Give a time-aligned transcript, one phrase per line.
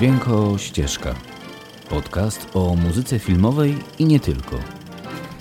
[0.00, 1.14] Dźwięko Ścieżka.
[1.90, 4.58] Podcast o muzyce filmowej i nie tylko.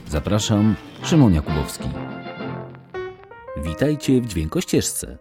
[0.07, 1.89] Zapraszam, Szymon Jakubowski.
[3.63, 5.17] Witajcie w Dźwięko Ścieżce.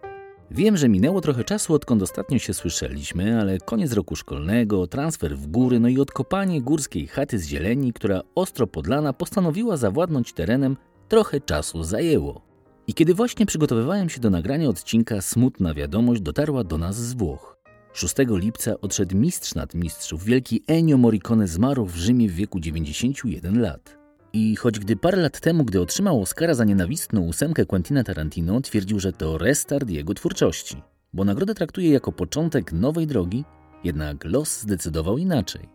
[0.51, 5.47] Wiem, że minęło trochę czasu, odkąd ostatnio się słyszeliśmy, ale koniec roku szkolnego, transfer w
[5.47, 11.41] góry, no i odkopanie górskiej chaty z zieleni, która ostro podlana postanowiła zawładnąć terenem, trochę
[11.41, 12.41] czasu zajęło.
[12.87, 17.58] I kiedy właśnie przygotowywałem się do nagrania odcinka, smutna wiadomość dotarła do nas z Włoch.
[17.93, 23.61] 6 lipca odszedł mistrz nad mistrzów, wielki Ennio Morricone zmarł w Rzymie w wieku 91
[23.61, 23.97] lat.
[24.33, 28.99] I choć gdy parę lat temu, gdy otrzymał Oscara za nienawistną ósemkę Quentina Tarantino, twierdził,
[28.99, 30.81] że to restart jego twórczości,
[31.13, 33.43] bo nagrodę traktuje jako początek nowej drogi,
[33.83, 35.69] jednak los zdecydował inaczej.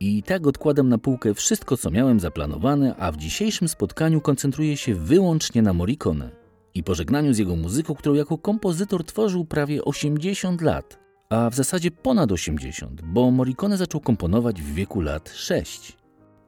[0.00, 4.94] I tak odkładam na półkę wszystko, co miałem zaplanowane, a w dzisiejszym spotkaniu koncentruję się
[4.94, 6.30] wyłącznie na Morricone
[6.74, 10.98] i pożegnaniu z jego muzyką, którą jako kompozytor tworzył prawie 80 lat,
[11.30, 15.96] a w zasadzie ponad 80, bo Morricone zaczął komponować w wieku lat 6.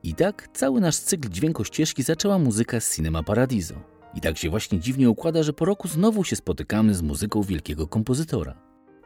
[0.03, 3.75] I tak cały nasz cykl dźwiękościeżki zaczęła muzyka z Cinema Paradiso.
[4.15, 7.87] I tak się właśnie dziwnie układa, że po roku znowu się spotykamy z muzyką wielkiego
[7.87, 8.55] kompozytora.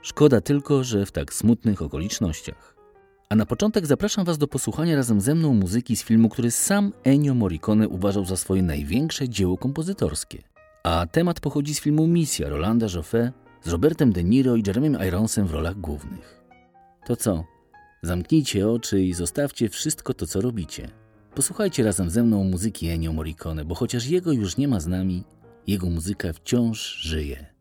[0.03, 2.77] Szkoda tylko, że w tak smutnych okolicznościach.
[3.29, 6.93] A na początek zapraszam Was do posłuchania razem ze mną muzyki z filmu, który sam
[7.05, 10.43] Ennio Morricone uważał za swoje największe dzieło kompozytorskie.
[10.85, 13.33] A temat pochodzi z filmu Misja Rolanda Joffé
[13.67, 16.43] z Robertem De Niro i Jeremym Ironsem w rolach głównych.
[17.07, 17.45] To co?
[18.03, 20.89] Zamknijcie oczy i zostawcie wszystko to, co robicie.
[21.35, 25.25] Posłuchajcie razem ze mną muzyki Ennio Morricone, bo chociaż jego już nie ma z nami,
[25.67, 27.56] jego muzyka wciąż żyje.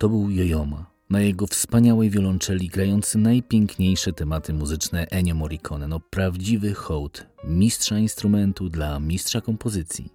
[0.00, 5.88] To był Jojoma, na jego wspaniałej wiolonczeli grający najpiękniejsze tematy muzyczne Ennio Morricone.
[5.88, 10.12] No prawdziwy hołd mistrza instrumentu dla mistrza kompozycji.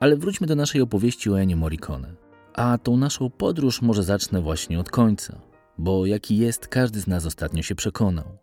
[0.00, 2.14] Ale wróćmy do naszej opowieści o Ennio Morricone.
[2.54, 5.40] A tą naszą podróż może zacznę właśnie od końca,
[5.78, 8.38] bo jaki jest, każdy z nas ostatnio się przekonał.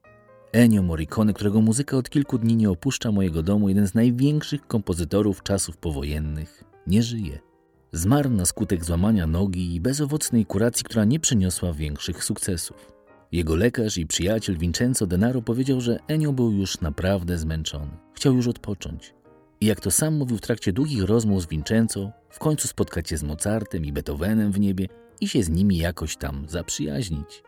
[0.52, 5.44] Ennio Morricone, którego muzyka od kilku dni nie opuszcza mojego domu, jeden z największych kompozytorów
[5.44, 7.51] czasów powojennych, nie żyje.
[7.94, 12.92] Zmarł na skutek złamania nogi i bezowocnej kuracji, która nie przyniosła większych sukcesów.
[13.32, 17.92] Jego lekarz i przyjaciel Vincenzo Denaro powiedział, że Ennio był już naprawdę zmęczony.
[18.14, 19.14] Chciał już odpocząć.
[19.62, 23.18] I jak to sam mówił w trakcie długich rozmów z Vincenzo, w końcu spotkać się
[23.18, 24.88] z Mozartem i Beethovenem w niebie
[25.22, 27.44] i się z nimi jakoś tam zaprzyjaźnić.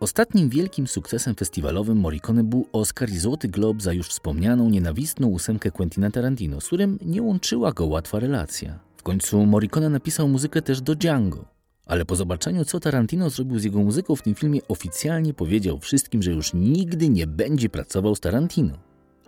[0.00, 5.70] Ostatnim wielkim sukcesem festiwalowym Morricone był Oscar i Złoty Glob za już wspomnianą nienawistną ósemkę
[5.70, 8.86] Quentina Tarantino, z którym nie łączyła go łatwa relacja.
[9.06, 11.44] Końcu Morricone napisał muzykę też do Django,
[11.86, 16.22] ale po zobaczeniu, co Tarantino zrobił z jego muzyką w tym filmie, oficjalnie powiedział wszystkim,
[16.22, 18.78] że już nigdy nie będzie pracował z Tarantino.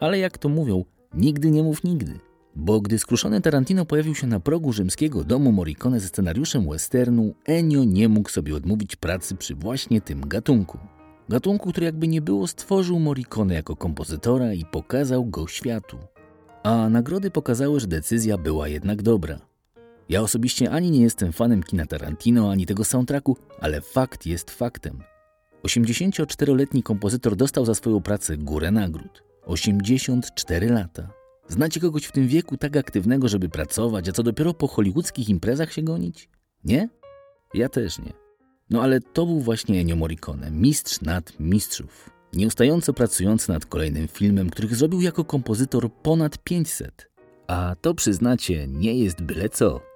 [0.00, 0.84] Ale jak to mówią,
[1.14, 2.18] nigdy nie mów nigdy.
[2.56, 7.84] Bo gdy skruszony Tarantino pojawił się na progu rzymskiego domu Morricone ze scenariuszem westernu, Ennio
[7.84, 10.78] nie mógł sobie odmówić pracy przy właśnie tym gatunku.
[11.28, 15.98] Gatunku, który jakby nie było stworzył Morricone jako kompozytora i pokazał go światu.
[16.62, 19.47] A nagrody pokazały, że decyzja była jednak dobra.
[20.08, 25.02] Ja osobiście ani nie jestem fanem kina Tarantino, ani tego soundtracku, ale fakt jest faktem.
[25.62, 29.22] 84-letni kompozytor dostał za swoją pracę górę nagród.
[29.42, 31.08] 84 lata.
[31.48, 35.72] Znacie kogoś w tym wieku tak aktywnego, żeby pracować, a co dopiero po hollywoodzkich imprezach
[35.72, 36.28] się gonić?
[36.64, 36.88] Nie?
[37.54, 38.12] Ja też nie.
[38.70, 42.10] No ale to był właśnie Ennio Morricone, mistrz nad mistrzów.
[42.32, 47.10] Nieustająco pracujący nad kolejnym filmem, których zrobił jako kompozytor ponad 500.
[47.46, 49.87] A to przyznacie, nie jest byle co.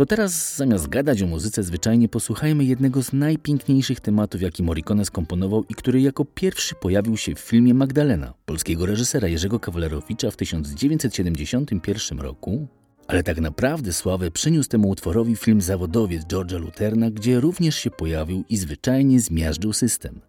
[0.00, 5.64] To teraz zamiast gadać o muzyce zwyczajnie posłuchajmy jednego z najpiękniejszych tematów, jaki Morricone skomponował
[5.68, 12.20] i który jako pierwszy pojawił się w filmie Magdalena, polskiego reżysera Jerzego Kawalerowicza w 1971
[12.20, 12.66] roku.
[13.06, 18.44] Ale tak naprawdę sławę przyniósł temu utworowi film Zawodowiec George'a Luterna, gdzie również się pojawił
[18.48, 20.20] i zwyczajnie zmiażdżył system.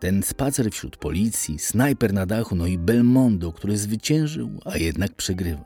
[0.00, 5.64] Ten spacer wśród policji, snajper na dachu, no i Belmondo, który zwyciężył, a jednak przegrywa.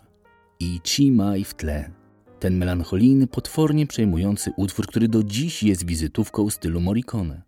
[0.60, 2.01] I Cimaj w tle,
[2.42, 7.42] ten melancholijny, potwornie przejmujący utwór, który do dziś jest wizytówką stylu Morricone.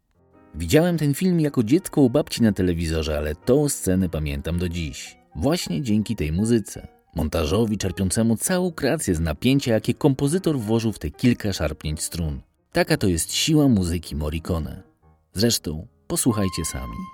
[0.55, 5.17] Widziałem ten film jako dziecko u babci na telewizorze, ale tą scenę pamiętam do dziś.
[5.37, 6.89] Właśnie dzięki tej muzyce.
[7.15, 12.41] Montażowi czerpiącemu całą kreację z napięcia, jakie kompozytor włożył w te kilka szarpnięć strun.
[12.73, 14.83] Taka to jest siła muzyki Morricone.
[15.33, 17.14] Zresztą posłuchajcie sami.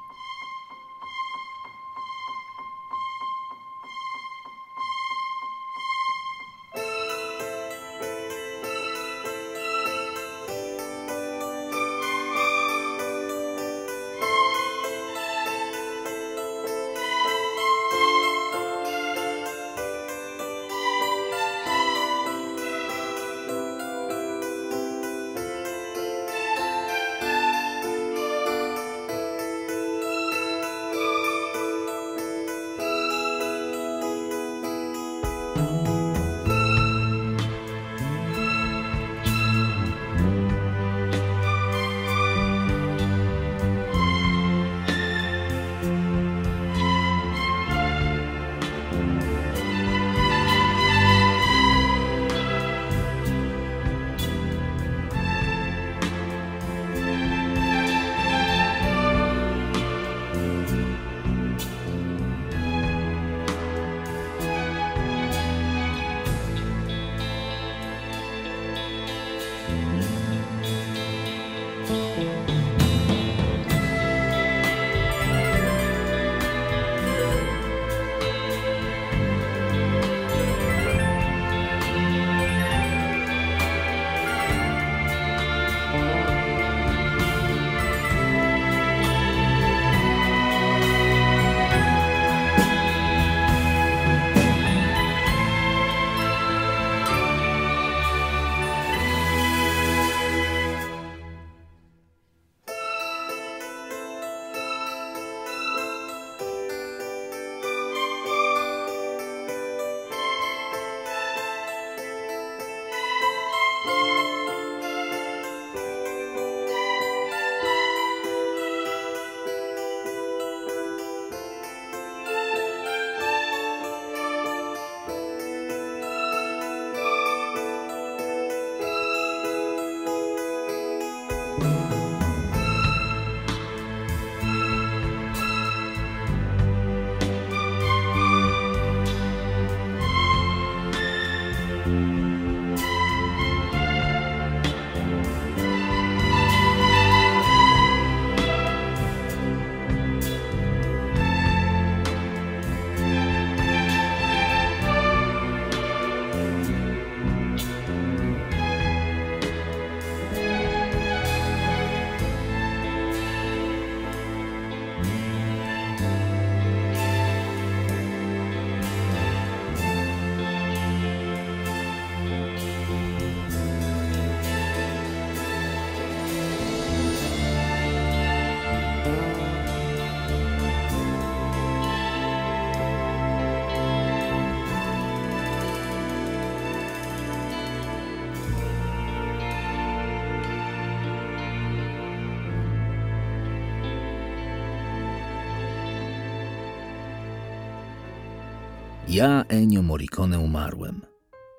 [199.12, 201.00] Ja, Ennio Morricone, umarłem.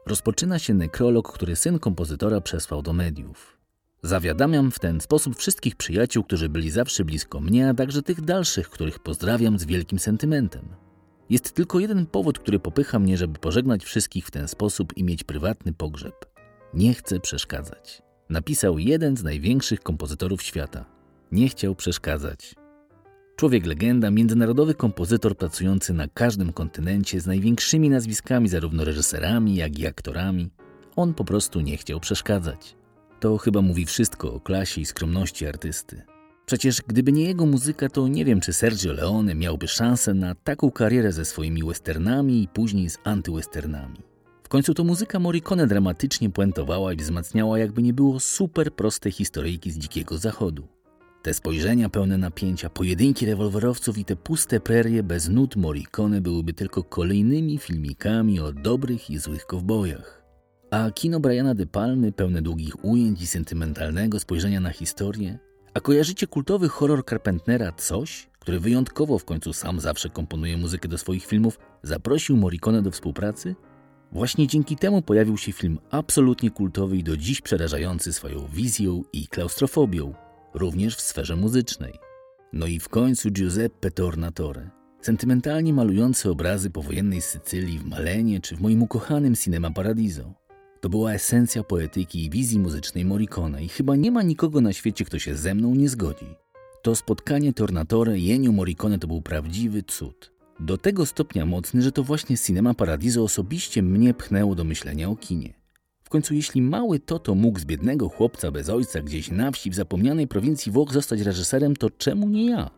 [0.06, 3.58] Rozpoczyna się nekrolog, który syn kompozytora przesłał do mediów.
[4.04, 8.70] Zawiadamiam w ten sposób wszystkich przyjaciół, którzy byli zawsze blisko mnie, a także tych dalszych,
[8.70, 10.66] których pozdrawiam z wielkim sentymentem.
[11.30, 15.24] Jest tylko jeden powód, który popycha mnie, żeby pożegnać wszystkich w ten sposób i mieć
[15.24, 16.26] prywatny pogrzeb.
[16.74, 18.02] Nie chcę przeszkadzać.
[18.30, 20.86] Napisał jeden z największych kompozytorów świata.
[21.32, 22.56] Nie chciał przeszkadzać.
[23.36, 29.88] Człowiek legenda, międzynarodowy kompozytor pracujący na każdym kontynencie z największymi nazwiskami, zarówno reżyserami, jak i
[29.88, 30.50] aktorami.
[30.96, 32.76] On po prostu nie chciał przeszkadzać.
[33.20, 36.02] To chyba mówi wszystko o klasie i skromności artysty.
[36.46, 40.72] Przecież gdyby nie jego muzyka, to nie wiem, czy Sergio Leone miałby szansę na taką
[40.72, 43.98] karierę ze swoimi westernami i później z antywesternami.
[44.44, 49.72] W końcu to muzyka Morricone dramatycznie puentowała i wzmacniała jakby nie było super proste historyjki
[49.72, 50.68] z Dzikiego Zachodu.
[51.22, 56.84] Te spojrzenia pełne napięcia, pojedynki rewolwerowców i te puste prerie bez nut Morricone byłyby tylko
[56.84, 60.24] kolejnymi filmikami o dobrych i złych kowbojach.
[60.72, 65.40] A kino Briana De Palmy pełne długich ujęć i sentymentalnego spojrzenia na historię?
[65.74, 70.98] A kojarzycie kultowy horror Carpentera Coś, który wyjątkowo w końcu sam zawsze komponuje muzykę do
[70.98, 73.56] swoich filmów, zaprosił Morricone do współpracy?
[74.12, 79.28] Właśnie dzięki temu pojawił się film absolutnie kultowy i do dziś przerażający swoją wizją i
[79.28, 80.14] klaustrofobią,
[80.54, 81.94] również w sferze muzycznej.
[82.54, 84.70] No i w końcu Giuseppe Tornatore,
[85.02, 90.34] sentymentalnie malujący obrazy powojennej Sycylii w Malenie czy w moim ukochanym Cinema Paradiso.
[90.82, 95.06] To była esencja poetyki i wizji muzycznej Morricone i chyba nie ma nikogo na świecie,
[95.06, 96.36] kto się ze mną nie zgodzi.
[96.82, 100.32] To spotkanie Tornatore i Ennio Morricone to był prawdziwy cud.
[100.60, 105.16] Do tego stopnia mocny, że to właśnie Cinema Paradiso osobiście mnie pchnęło do myślenia o
[105.16, 105.61] kinie
[106.12, 110.28] końcu jeśli mały Toto mógł z biednego chłopca bez ojca gdzieś na wsi w zapomnianej
[110.28, 112.70] prowincji Włoch zostać reżyserem, to czemu nie ja?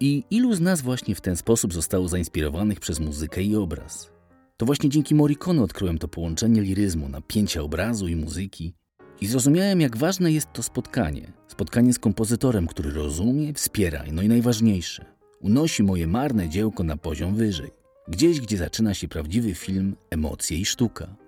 [0.00, 4.10] I ilu z nas właśnie w ten sposób zostało zainspirowanych przez muzykę i obraz?
[4.56, 8.74] To właśnie dzięki Morricone odkryłem to połączenie liryzmu, napięcia obrazu i muzyki
[9.20, 11.32] i zrozumiałem, jak ważne jest to spotkanie.
[11.48, 15.04] Spotkanie z kompozytorem, który rozumie, wspiera, no i najważniejsze,
[15.40, 17.70] unosi moje marne dziełko na poziom wyżej.
[18.08, 21.25] Gdzieś, gdzie zaczyna się prawdziwy film, emocje i sztuka.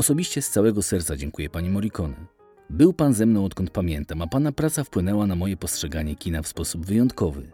[0.00, 2.14] Osobiście z całego serca dziękuję pani Morricone.
[2.70, 6.48] Był pan ze mną odkąd pamiętam, a pana praca wpłynęła na moje postrzeganie kina w
[6.48, 7.50] sposób wyjątkowy.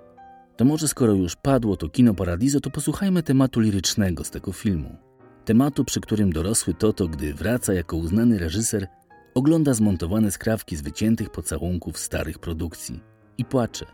[0.57, 4.97] To może skoro już padło to kino Paradiso, to posłuchajmy tematu lirycznego z tego filmu.
[5.45, 8.87] Tematu, przy którym dorosły Toto, gdy wraca jako uznany reżyser,
[9.35, 13.01] ogląda zmontowane skrawki z wyciętych pocałunków starych produkcji
[13.39, 13.87] i płacze.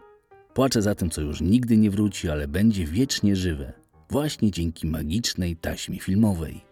[0.55, 3.73] Płacze za tym, co już nigdy nie wróci, ale będzie wiecznie żywe,
[4.11, 6.72] właśnie dzięki magicznej taśmie filmowej.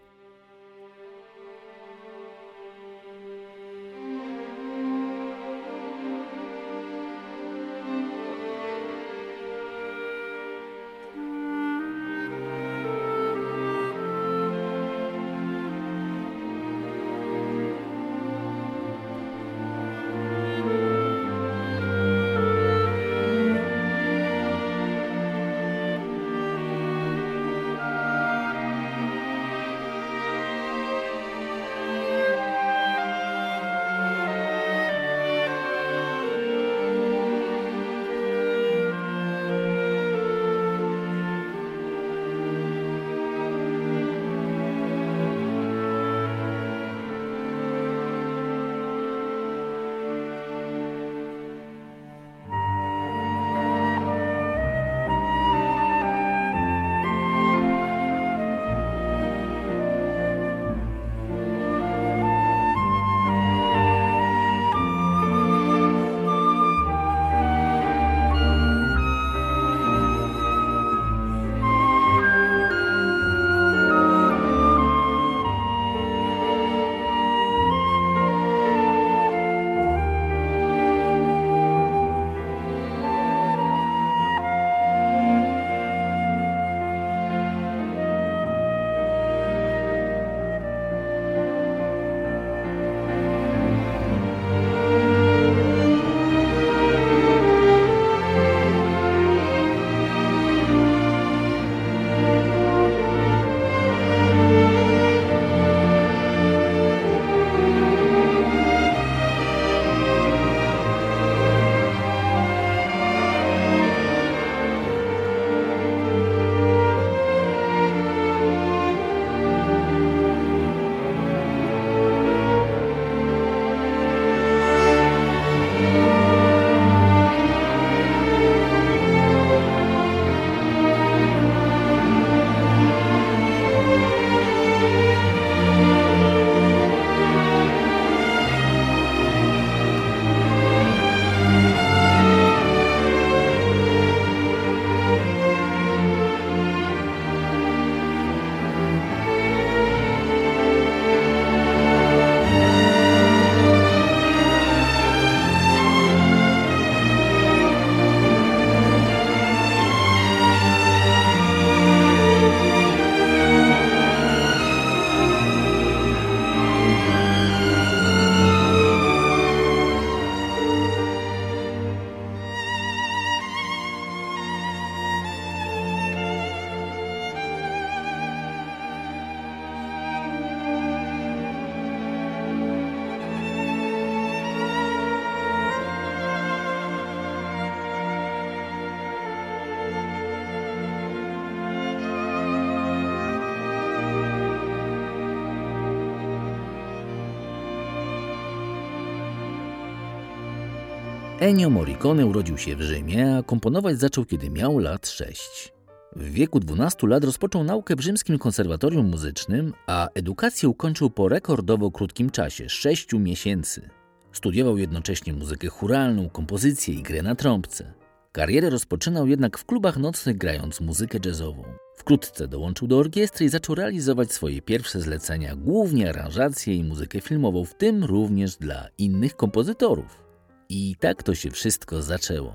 [201.41, 205.73] Ennio Morricone urodził się w Rzymie, a komponować zaczął kiedy miał lat 6.
[206.17, 211.91] W wieku 12 lat rozpoczął naukę w rzymskim konserwatorium muzycznym, a edukację ukończył po rekordowo
[211.91, 213.89] krótkim czasie 6 miesięcy.
[214.33, 217.93] Studiował jednocześnie muzykę churalną, kompozycję i grę na trąbce.
[218.33, 221.65] Karierę rozpoczynał jednak w klubach nocnych grając muzykę jazzową.
[221.97, 227.65] Wkrótce dołączył do orkiestry i zaczął realizować swoje pierwsze zlecenia, głównie aranżacje i muzykę filmową,
[227.65, 230.30] w tym również dla innych kompozytorów.
[230.73, 232.55] I tak to się wszystko zaczęło.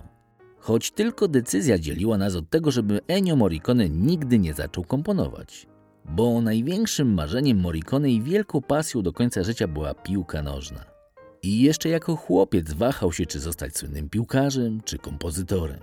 [0.59, 5.67] Choć tylko decyzja dzieliła nas od tego, żeby Ennio Morricone nigdy nie zaczął komponować.
[6.05, 10.85] Bo największym marzeniem Morricone i wielką pasją do końca życia była piłka nożna.
[11.43, 15.79] I jeszcze jako chłopiec wahał się, czy zostać słynnym piłkarzem, czy kompozytorem.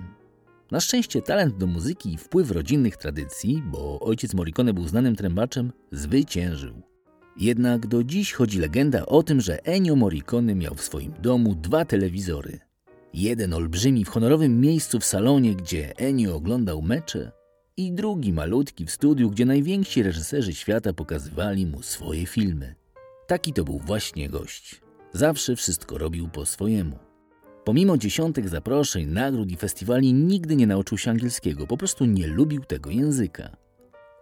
[0.71, 5.73] Na szczęście talent do muzyki i wpływ rodzinnych tradycji, bo ojciec Morricone był znanym trębaczem,
[5.91, 6.92] zwyciężył.
[7.37, 11.85] Jednak do dziś chodzi legenda o tym, że Ennio Morricone miał w swoim domu dwa
[11.85, 12.59] telewizory.
[13.15, 17.33] Jeden olbrzymi w honorowym miejscu w salonie, gdzie Ennio oglądał mecze,
[17.77, 22.75] i drugi malutki w studiu, gdzie najwięksi reżyserzy świata pokazywali mu swoje filmy.
[23.27, 24.81] Taki to był właśnie gość.
[25.13, 26.99] Zawsze wszystko robił po swojemu.
[27.65, 32.65] Pomimo dziesiątek zaproszeń, nagród i festiwali nigdy nie nauczył się angielskiego, po prostu nie lubił
[32.65, 33.57] tego języka.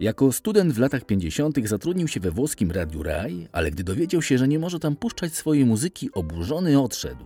[0.00, 1.68] Jako student w latach 50.
[1.68, 5.34] zatrudnił się we włoskim Radiu Rai, ale gdy dowiedział się, że nie może tam puszczać
[5.34, 7.24] swojej muzyki, oburzony odszedł.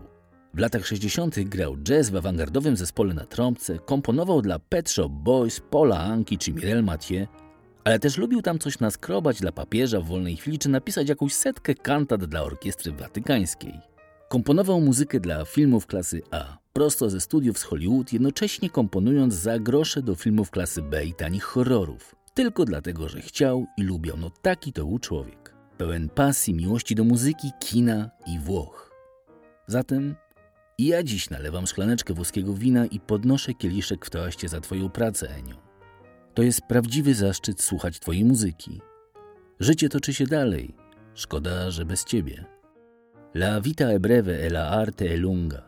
[0.54, 1.40] W latach 60.
[1.40, 6.52] grał jazz w awangardowym zespole na trąbce, komponował dla Pet Shop Boys, Paula Anki czy
[6.52, 7.26] Mirel Mathieu,
[7.84, 11.74] ale też lubił tam coś naskrobać dla papieża w wolnej chwili, czy napisać jakąś setkę
[11.74, 13.80] kantat dla orkiestry watykańskiej.
[14.28, 20.02] Komponował muzykę dla filmów klasy A, prosto ze studiów z Hollywood, jednocześnie komponując za grosze
[20.02, 22.13] do filmów klasy B i tanich horrorów.
[22.34, 25.54] Tylko dlatego, że chciał i lubiał, no taki to był człowiek.
[25.78, 28.90] Pełen pasji, miłości do muzyki, kina i Włoch.
[29.66, 30.14] Zatem
[30.78, 35.56] ja dziś nalewam szklaneczkę włoskiego wina i podnoszę kieliszek w toaście za Twoją pracę, Enio.
[36.34, 38.80] To jest prawdziwy zaszczyt słuchać Twojej muzyki.
[39.60, 40.74] Życie toczy się dalej.
[41.14, 42.44] Szkoda, że bez Ciebie.
[43.34, 45.62] La vita è breve e la arte è lunga.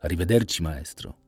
[0.00, 1.23] Arrivederci, maestro.